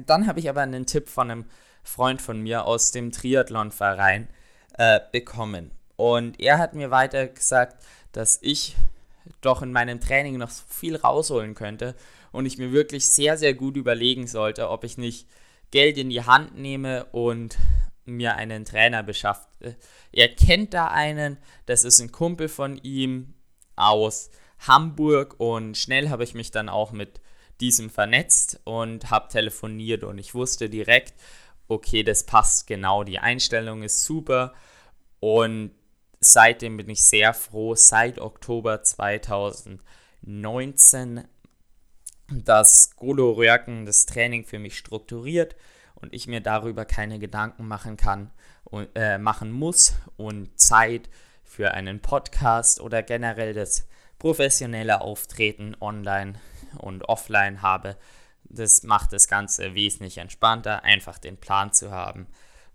Dann 0.05 0.27
habe 0.27 0.39
ich 0.39 0.49
aber 0.49 0.61
einen 0.61 0.85
Tipp 0.85 1.09
von 1.09 1.31
einem 1.31 1.45
Freund 1.83 2.21
von 2.21 2.39
mir 2.41 2.65
aus 2.65 2.91
dem 2.91 3.11
Triathlonverein 3.11 4.27
äh, 4.77 4.99
bekommen. 5.11 5.71
Und 6.01 6.39
er 6.39 6.57
hat 6.57 6.73
mir 6.73 6.89
weiter 6.89 7.27
gesagt, 7.27 7.85
dass 8.11 8.39
ich 8.41 8.75
doch 9.39 9.61
in 9.61 9.71
meinem 9.71 10.01
Training 10.01 10.35
noch 10.39 10.49
viel 10.49 10.95
rausholen 10.95 11.53
könnte 11.53 11.95
und 12.31 12.47
ich 12.47 12.57
mir 12.57 12.71
wirklich 12.71 13.07
sehr, 13.07 13.37
sehr 13.37 13.53
gut 13.53 13.77
überlegen 13.77 14.25
sollte, 14.25 14.71
ob 14.71 14.83
ich 14.83 14.97
nicht 14.97 15.27
Geld 15.69 15.99
in 15.99 16.09
die 16.09 16.23
Hand 16.23 16.57
nehme 16.57 17.05
und 17.11 17.55
mir 18.03 18.33
einen 18.33 18.65
Trainer 18.65 19.03
beschafft. 19.03 19.47
Er 20.11 20.29
kennt 20.29 20.73
da 20.73 20.87
einen, 20.87 21.37
das 21.67 21.83
ist 21.83 22.01
ein 22.01 22.11
Kumpel 22.11 22.49
von 22.49 22.79
ihm 22.79 23.35
aus 23.75 24.31
Hamburg 24.57 25.35
und 25.37 25.77
schnell 25.77 26.09
habe 26.09 26.23
ich 26.23 26.33
mich 26.33 26.49
dann 26.49 26.67
auch 26.67 26.93
mit 26.93 27.21
diesem 27.59 27.91
vernetzt 27.91 28.59
und 28.63 29.11
habe 29.11 29.27
telefoniert 29.27 30.03
und 30.03 30.17
ich 30.17 30.33
wusste 30.33 30.67
direkt, 30.67 31.13
okay, 31.67 32.01
das 32.01 32.25
passt 32.25 32.65
genau, 32.65 33.03
die 33.03 33.19
Einstellung 33.19 33.83
ist 33.83 34.03
super 34.03 34.55
und 35.19 35.75
seitdem 36.21 36.77
bin 36.77 36.89
ich 36.89 37.03
sehr 37.03 37.33
froh, 37.33 37.75
seit 37.75 38.19
Oktober 38.19 38.81
2019, 38.83 41.25
dass 42.29 42.95
Golo 42.95 43.31
Röhrken 43.31 43.85
das 43.85 44.05
Training 44.05 44.45
für 44.45 44.59
mich 44.59 44.77
strukturiert 44.77 45.57
und 45.95 46.13
ich 46.13 46.27
mir 46.27 46.39
darüber 46.39 46.85
keine 46.85 47.19
Gedanken 47.19 47.67
machen 47.67 47.97
kann 47.97 48.31
und 48.63 48.87
äh, 48.95 49.17
machen 49.17 49.51
muss 49.51 49.95
und 50.15 50.57
Zeit 50.59 51.09
für 51.43 51.73
einen 51.73 52.01
Podcast 52.01 52.79
oder 52.79 53.03
generell 53.03 53.53
das 53.53 53.89
professionelle 54.19 55.01
Auftreten 55.01 55.75
online 55.81 56.35
und 56.77 57.09
offline 57.09 57.61
habe. 57.63 57.97
Das 58.43 58.83
macht 58.83 59.11
das 59.11 59.27
Ganze 59.27 59.73
wesentlich 59.73 60.19
entspannter, 60.19 60.83
einfach 60.83 61.17
den 61.17 61.37
Plan 61.37 61.73
zu 61.73 61.89
haben 61.91 62.27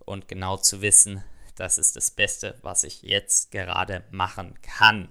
und 0.05 0.27
genau 0.29 0.57
zu 0.57 0.83
wissen, 0.83 1.23
das 1.57 1.79
ist 1.79 1.97
das 1.97 2.11
Beste, 2.11 2.59
was 2.63 2.85
ich 2.85 3.03
jetzt 3.03 3.51
gerade 3.51 4.05
machen 4.11 4.55
kann. 4.63 5.09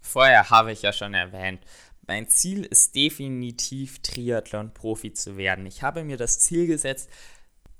Vorher 0.00 0.50
habe 0.50 0.72
ich 0.72 0.82
ja 0.82 0.92
schon 0.92 1.14
erwähnt, 1.14 1.60
mein 2.06 2.28
Ziel 2.28 2.64
ist 2.64 2.94
definitiv 2.94 4.00
Triathlon-Profi 4.02 5.14
zu 5.14 5.36
werden. 5.36 5.64
Ich 5.66 5.82
habe 5.82 6.04
mir 6.04 6.16
das 6.16 6.38
Ziel 6.38 6.66
gesetzt, 6.66 7.08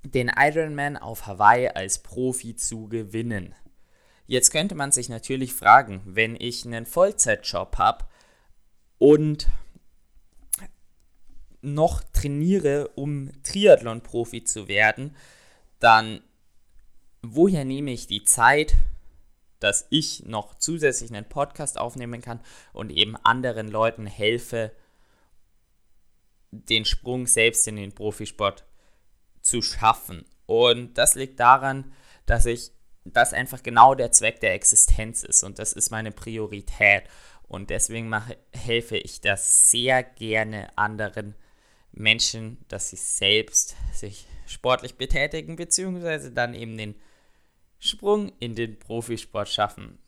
den 0.02 0.30
Ironman 0.34 0.96
auf 0.96 1.26
Hawaii 1.26 1.68
als 1.68 1.98
Profi 1.98 2.56
zu 2.56 2.88
gewinnen. 2.88 3.54
Jetzt 4.26 4.50
könnte 4.50 4.74
man 4.74 4.92
sich 4.92 5.08
natürlich 5.08 5.54
fragen, 5.54 6.02
wenn 6.06 6.36
ich 6.38 6.64
einen 6.64 6.86
Vollzeitjob 6.86 7.76
habe 7.76 8.06
und 8.98 9.48
noch 11.60 12.02
trainiere, 12.12 12.88
um 12.88 13.30
Triathlon-Profi 13.42 14.44
zu 14.44 14.68
werden, 14.68 15.14
dann 15.78 16.22
woher 17.32 17.64
nehme 17.64 17.92
ich 17.92 18.06
die 18.06 18.24
Zeit, 18.24 18.74
dass 19.60 19.86
ich 19.90 20.24
noch 20.26 20.56
zusätzlich 20.56 21.10
einen 21.10 21.28
Podcast 21.28 21.78
aufnehmen 21.78 22.20
kann 22.20 22.40
und 22.72 22.90
eben 22.90 23.16
anderen 23.16 23.68
Leuten 23.68 24.06
helfe, 24.06 24.72
den 26.50 26.84
Sprung 26.84 27.26
selbst 27.26 27.66
in 27.66 27.76
den 27.76 27.94
Profisport 27.94 28.64
zu 29.40 29.62
schaffen. 29.62 30.24
Und 30.46 30.98
das 30.98 31.14
liegt 31.14 31.40
daran, 31.40 31.92
dass 32.26 32.46
ich 32.46 32.72
das 33.04 33.32
einfach 33.32 33.62
genau 33.62 33.94
der 33.94 34.12
Zweck 34.12 34.40
der 34.40 34.54
Existenz 34.54 35.22
ist 35.22 35.42
und 35.42 35.58
das 35.58 35.72
ist 35.72 35.90
meine 35.90 36.12
Priorität. 36.12 37.04
Und 37.46 37.70
deswegen 37.70 38.08
mache, 38.08 38.36
helfe 38.52 38.96
ich 38.96 39.20
das 39.20 39.70
sehr 39.70 40.02
gerne 40.02 40.76
anderen 40.76 41.34
Menschen, 41.92 42.58
dass 42.68 42.90
sie 42.90 42.96
selbst 42.96 43.76
sich 43.92 44.26
sportlich 44.46 44.96
betätigen, 44.96 45.56
beziehungsweise 45.56 46.32
dann 46.32 46.54
eben 46.54 46.76
den 46.76 46.94
Sprung 47.78 48.32
in 48.40 48.54
den 48.54 48.78
Profisport 48.78 49.48
schaffen. 49.48 49.98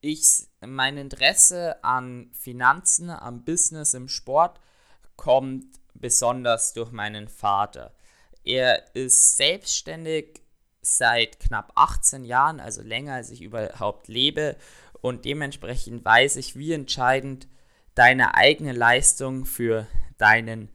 Ich, 0.00 0.46
mein 0.60 0.98
Interesse 0.98 1.82
an 1.82 2.30
Finanzen, 2.32 3.10
am 3.10 3.44
Business 3.44 3.94
im 3.94 4.08
Sport 4.08 4.60
kommt 5.16 5.66
besonders 5.94 6.74
durch 6.74 6.90
meinen 6.90 7.28
Vater. 7.28 7.94
Er 8.44 8.94
ist 8.94 9.36
selbstständig 9.36 10.42
seit 10.82 11.40
knapp 11.40 11.72
18 11.76 12.24
Jahren, 12.24 12.60
also 12.60 12.82
länger 12.82 13.14
als 13.14 13.30
ich 13.30 13.40
überhaupt 13.40 14.08
lebe 14.08 14.56
und 15.00 15.24
dementsprechend 15.24 16.04
weiß 16.04 16.36
ich, 16.36 16.56
wie 16.56 16.72
entscheidend 16.72 17.48
deine 17.94 18.34
eigene 18.34 18.72
Leistung 18.72 19.46
für 19.46 19.86
deinen 20.18 20.68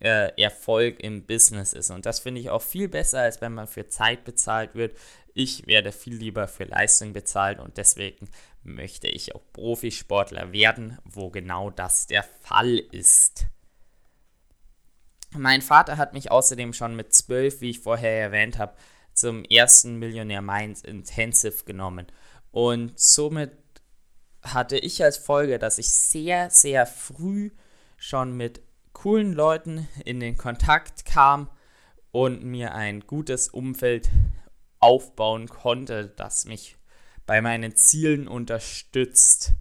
äh, 0.00 0.30
Erfolg 0.40 1.00
im 1.00 1.26
Business 1.26 1.72
ist. 1.72 1.90
Und 1.90 2.06
das 2.06 2.20
finde 2.20 2.40
ich 2.40 2.50
auch 2.50 2.62
viel 2.62 2.88
besser, 2.88 3.20
als 3.20 3.40
wenn 3.40 3.54
man 3.54 3.66
für 3.66 3.88
Zeit 3.88 4.24
bezahlt 4.24 4.74
wird. 4.74 4.96
Ich 5.34 5.66
werde 5.66 5.92
viel 5.92 6.14
lieber 6.14 6.48
für 6.48 6.64
Leistung 6.64 7.12
bezahlt 7.12 7.60
und 7.60 7.76
deswegen 7.76 8.28
möchte 8.62 9.08
ich 9.08 9.34
auch 9.34 9.42
Profisportler 9.52 10.52
werden, 10.52 10.98
wo 11.04 11.30
genau 11.30 11.70
das 11.70 12.06
der 12.06 12.22
Fall 12.22 12.78
ist. 12.90 13.46
Mein 15.36 15.62
Vater 15.62 15.96
hat 15.96 16.14
mich 16.14 16.30
außerdem 16.30 16.72
schon 16.72 16.96
mit 16.96 17.14
zwölf, 17.14 17.60
wie 17.60 17.70
ich 17.70 17.80
vorher 17.80 18.20
erwähnt 18.20 18.58
habe, 18.58 18.74
zum 19.12 19.44
ersten 19.44 19.96
Millionär 19.96 20.42
Minds 20.42 20.82
Intensive 20.82 21.64
genommen. 21.64 22.06
Und 22.50 22.98
somit 22.98 23.52
hatte 24.42 24.78
ich 24.78 25.02
als 25.02 25.18
Folge, 25.18 25.58
dass 25.58 25.78
ich 25.78 25.90
sehr, 25.90 26.50
sehr 26.50 26.86
früh 26.86 27.50
schon 27.96 28.36
mit 28.36 28.62
coolen 29.02 29.32
Leuten 29.32 29.86
in 30.04 30.18
den 30.18 30.36
Kontakt 30.36 31.04
kam 31.04 31.48
und 32.10 32.42
mir 32.42 32.74
ein 32.74 33.06
gutes 33.06 33.48
Umfeld 33.48 34.10
aufbauen 34.80 35.46
konnte, 35.48 36.08
das 36.16 36.46
mich 36.46 36.76
bei 37.24 37.40
meinen 37.40 37.76
Zielen 37.76 38.26
unterstützt. 38.26 39.52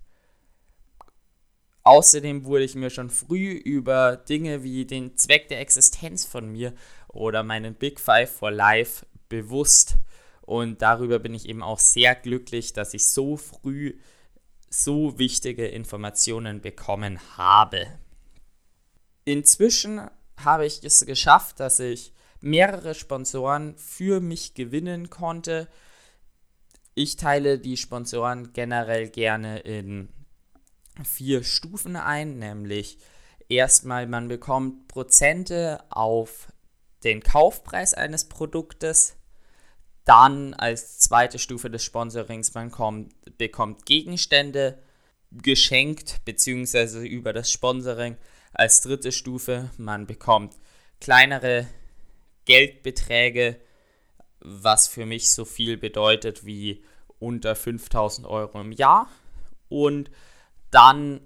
Außerdem 1.83 2.45
wurde 2.45 2.63
ich 2.63 2.73
mir 2.73 2.89
schon 2.89 3.11
früh 3.11 3.51
über 3.51 4.17
Dinge 4.17 4.63
wie 4.63 4.85
den 4.85 5.15
Zweck 5.17 5.49
der 5.49 5.61
Existenz 5.61 6.25
von 6.25 6.51
mir 6.51 6.73
oder 7.07 7.43
meinen 7.43 7.75
Big 7.75 7.99
Five 7.99 8.31
for 8.31 8.49
Life 8.49 9.05
bewusst. 9.29 9.99
Und 10.41 10.81
darüber 10.81 11.19
bin 11.19 11.35
ich 11.35 11.47
eben 11.47 11.61
auch 11.61 11.79
sehr 11.79 12.15
glücklich, 12.15 12.73
dass 12.73 12.95
ich 12.95 13.07
so 13.07 13.37
früh 13.37 13.99
so 14.67 15.19
wichtige 15.19 15.67
Informationen 15.67 16.59
bekommen 16.59 17.19
habe. 17.37 17.87
Inzwischen 19.27 19.99
habe 20.37 20.65
ich 20.65 20.85
es 20.85 21.05
geschafft, 21.05 21.59
dass 21.59 21.81
ich 21.81 22.13
mehrere 22.39 22.95
Sponsoren 22.95 23.75
für 23.75 24.21
mich 24.21 24.53
gewinnen 24.53 25.09
konnte. 25.09 25.67
Ich 26.95 27.17
teile 27.17 27.59
die 27.59 27.75
Sponsoren 27.75 28.53
generell 28.53 29.09
gerne 29.09 29.59
in 29.59 30.07
vier 31.03 31.43
Stufen 31.43 31.97
ein, 31.97 32.39
nämlich 32.39 32.99
erstmal 33.49 34.07
man 34.07 34.29
bekommt 34.29 34.87
Prozente 34.87 35.83
auf 35.89 36.47
den 37.03 37.21
Kaufpreis 37.21 37.93
eines 37.93 38.29
Produktes, 38.29 39.17
dann 40.05 40.53
als 40.53 40.99
zweite 40.99 41.37
Stufe 41.37 41.69
des 41.69 41.83
Sponsorings 41.83 42.53
man 42.53 42.71
kommt, 42.71 43.13
bekommt 43.37 43.85
Gegenstände 43.85 44.81
geschenkt 45.31 46.21
bzw. 46.23 47.05
über 47.05 47.33
das 47.33 47.51
Sponsoring 47.51 48.15
als 48.53 48.81
dritte 48.81 49.11
Stufe, 49.11 49.69
man 49.77 50.07
bekommt 50.07 50.55
kleinere 50.99 51.67
Geldbeträge, 52.45 53.59
was 54.39 54.87
für 54.87 55.05
mich 55.05 55.31
so 55.31 55.45
viel 55.45 55.77
bedeutet 55.77 56.45
wie 56.45 56.83
unter 57.19 57.55
5000 57.55 58.27
Euro 58.27 58.61
im 58.61 58.71
Jahr. 58.71 59.09
Und 59.69 60.09
dann 60.71 61.21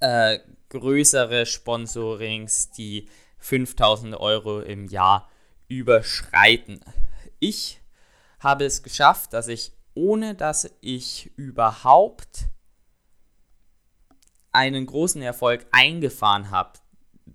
äh, 0.00 0.38
größere 0.70 1.46
Sponsorings, 1.46 2.70
die 2.70 3.08
5000 3.38 4.16
Euro 4.16 4.60
im 4.60 4.86
Jahr 4.86 5.30
überschreiten. 5.68 6.80
Ich 7.38 7.80
habe 8.40 8.64
es 8.64 8.82
geschafft, 8.82 9.32
dass 9.32 9.48
ich, 9.48 9.72
ohne 9.94 10.34
dass 10.34 10.70
ich 10.80 11.30
überhaupt 11.36 12.46
einen 14.54 14.86
großen 14.86 15.22
Erfolg 15.22 15.66
eingefahren 15.72 16.50
habe, 16.50 16.78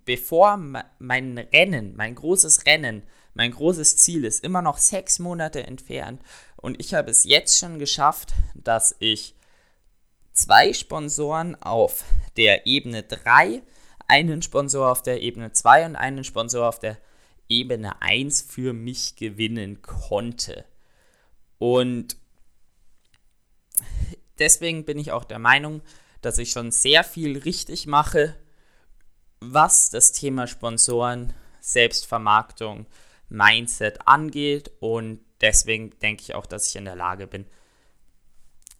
bevor 0.04 0.56
mein 0.56 1.38
Rennen, 1.38 1.94
mein 1.96 2.14
großes 2.14 2.66
Rennen, 2.66 3.02
mein 3.34 3.52
großes 3.52 3.96
Ziel 3.96 4.24
ist 4.24 4.42
immer 4.42 4.62
noch 4.62 4.78
sechs 4.78 5.18
Monate 5.18 5.64
entfernt 5.64 6.22
und 6.56 6.80
ich 6.80 6.94
habe 6.94 7.10
es 7.10 7.24
jetzt 7.24 7.58
schon 7.58 7.78
geschafft, 7.78 8.34
dass 8.54 8.96
ich 8.98 9.34
zwei 10.32 10.72
Sponsoren 10.72 11.60
auf 11.62 12.04
der 12.36 12.66
Ebene 12.66 13.02
3, 13.02 13.62
einen 14.08 14.42
Sponsor 14.42 14.90
auf 14.90 15.02
der 15.02 15.22
Ebene 15.22 15.52
2 15.52 15.86
und 15.86 15.96
einen 15.96 16.24
Sponsor 16.24 16.68
auf 16.68 16.78
der 16.78 16.98
Ebene 17.48 18.00
1 18.02 18.42
für 18.42 18.72
mich 18.72 19.16
gewinnen 19.16 19.82
konnte. 19.82 20.64
Und 21.58 22.16
deswegen 24.38 24.84
bin 24.84 24.98
ich 24.98 25.12
auch 25.12 25.24
der 25.24 25.38
Meinung, 25.38 25.82
dass 26.20 26.38
ich 26.38 26.50
schon 26.50 26.70
sehr 26.70 27.04
viel 27.04 27.38
richtig 27.38 27.86
mache, 27.86 28.36
was 29.40 29.90
das 29.90 30.12
Thema 30.12 30.46
Sponsoren, 30.46 31.32
Selbstvermarktung, 31.60 32.86
Mindset 33.28 34.06
angeht 34.06 34.70
und 34.80 35.20
deswegen 35.40 35.90
denke 36.00 36.22
ich 36.22 36.34
auch, 36.34 36.46
dass 36.46 36.68
ich 36.68 36.76
in 36.76 36.84
der 36.84 36.96
Lage 36.96 37.26
bin, 37.26 37.46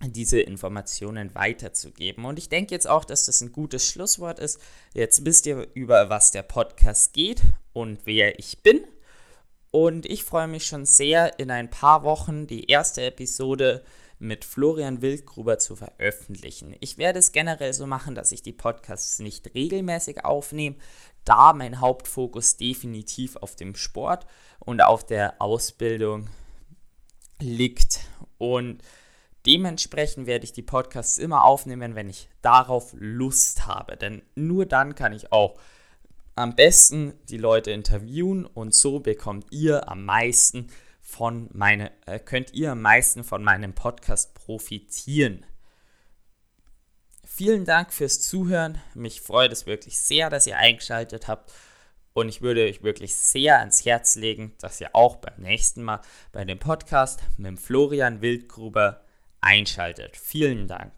diese 0.03 0.40
Informationen 0.40 1.35
weiterzugeben. 1.35 2.24
Und 2.24 2.38
ich 2.38 2.48
denke 2.48 2.74
jetzt 2.74 2.88
auch, 2.88 3.05
dass 3.05 3.26
das 3.26 3.40
ein 3.42 3.53
gutes 3.53 3.87
Schlusswort 3.87 4.38
ist. 4.38 4.61
Jetzt 4.94 5.24
wisst 5.26 5.46
ihr, 5.46 5.68
über 5.74 6.09
was 6.09 6.31
der 6.31 6.42
Podcast 6.42 7.12
geht 7.12 7.42
und 7.72 8.00
wer 8.07 8.38
ich 8.38 8.62
bin. 8.62 8.83
Und 9.70 10.07
ich 10.07 10.24
freue 10.24 10.48
mich 10.48 10.66
schon 10.66 10.87
sehr, 10.87 11.38
in 11.38 11.50
ein 11.50 11.70
paar 11.70 12.03
Wochen 12.03 12.46
die 12.46 12.64
erste 12.64 13.03
Episode 13.03 13.85
mit 14.20 14.44
Florian 14.44 15.00
Wildgruber 15.00 15.59
zu 15.59 15.74
veröffentlichen. 15.74 16.76
Ich 16.80 16.98
werde 16.98 17.18
es 17.18 17.33
generell 17.33 17.72
so 17.72 17.87
machen, 17.87 18.14
dass 18.14 18.33
ich 18.33 18.42
die 18.42 18.52
Podcasts 18.52 19.18
nicht 19.18 19.54
regelmäßig 19.54 20.24
aufnehme, 20.24 20.76
da 21.24 21.52
mein 21.54 21.80
Hauptfokus 21.80 22.56
definitiv 22.56 23.37
auf 23.37 23.56
dem 23.56 23.74
Sport 23.74 24.26
und 24.59 24.83
auf 24.83 25.04
der 25.04 25.40
Ausbildung 25.40 26.28
liegt. 27.40 28.00
Und 28.37 28.83
dementsprechend 29.46 30.26
werde 30.26 30.44
ich 30.44 30.52
die 30.52 30.62
Podcasts 30.62 31.16
immer 31.18 31.44
aufnehmen, 31.44 31.94
wenn 31.94 32.11
ich 32.11 32.28
darauf 32.42 32.94
Lust 32.98 33.66
habe. 33.66 33.96
Denn 33.96 34.22
nur 34.35 34.66
dann 34.66 34.94
kann 34.94 35.14
ich 35.14 35.33
auch 35.33 35.59
am 36.37 36.54
besten 36.54 37.14
die 37.28 37.38
Leute 37.38 37.70
interviewen 37.70 38.44
und 38.46 38.74
so 38.74 39.00
bekommt 39.00 39.46
ihr 39.50 39.88
am 39.88 40.04
meisten 40.04 40.68
von 41.11 41.49
meine, 41.53 41.90
äh, 42.07 42.20
könnt 42.20 42.55
ihr 42.55 42.73
am 42.73 42.83
meisten 42.83 43.25
von 43.25 43.42
meinem 43.42 43.75
Podcast 43.75 44.33
profitieren. 44.35 45.44
Vielen 47.25 47.64
Dank 47.64 47.92
fürs 47.92 48.20
Zuhören. 48.20 48.81
Mich 48.94 49.20
freut 49.20 49.53
es 49.53 49.66
wirklich 49.66 49.99
sehr, 50.01 50.31
dass 50.31 50.46
ihr 50.46 50.57
eingeschaltet 50.57 51.27
habt. 51.27 51.53
Und 52.12 52.29
ich 52.29 52.42
würde 52.42 52.64
euch 52.64 52.83
wirklich 52.83 53.14
sehr 53.16 53.59
ans 53.59 53.85
Herz 53.85 54.16
legen, 54.16 54.55
dass 54.61 54.81
ihr 54.81 54.90
auch 54.94 55.16
beim 55.16 55.40
nächsten 55.40 55.83
Mal 55.83 56.01
bei 56.33 56.44
dem 56.44 56.59
Podcast 56.59 57.20
mit 57.37 57.59
Florian 57.59 58.20
Wildgruber 58.20 59.05
einschaltet. 59.40 60.16
Vielen 60.16 60.68
Dank. 60.68 60.92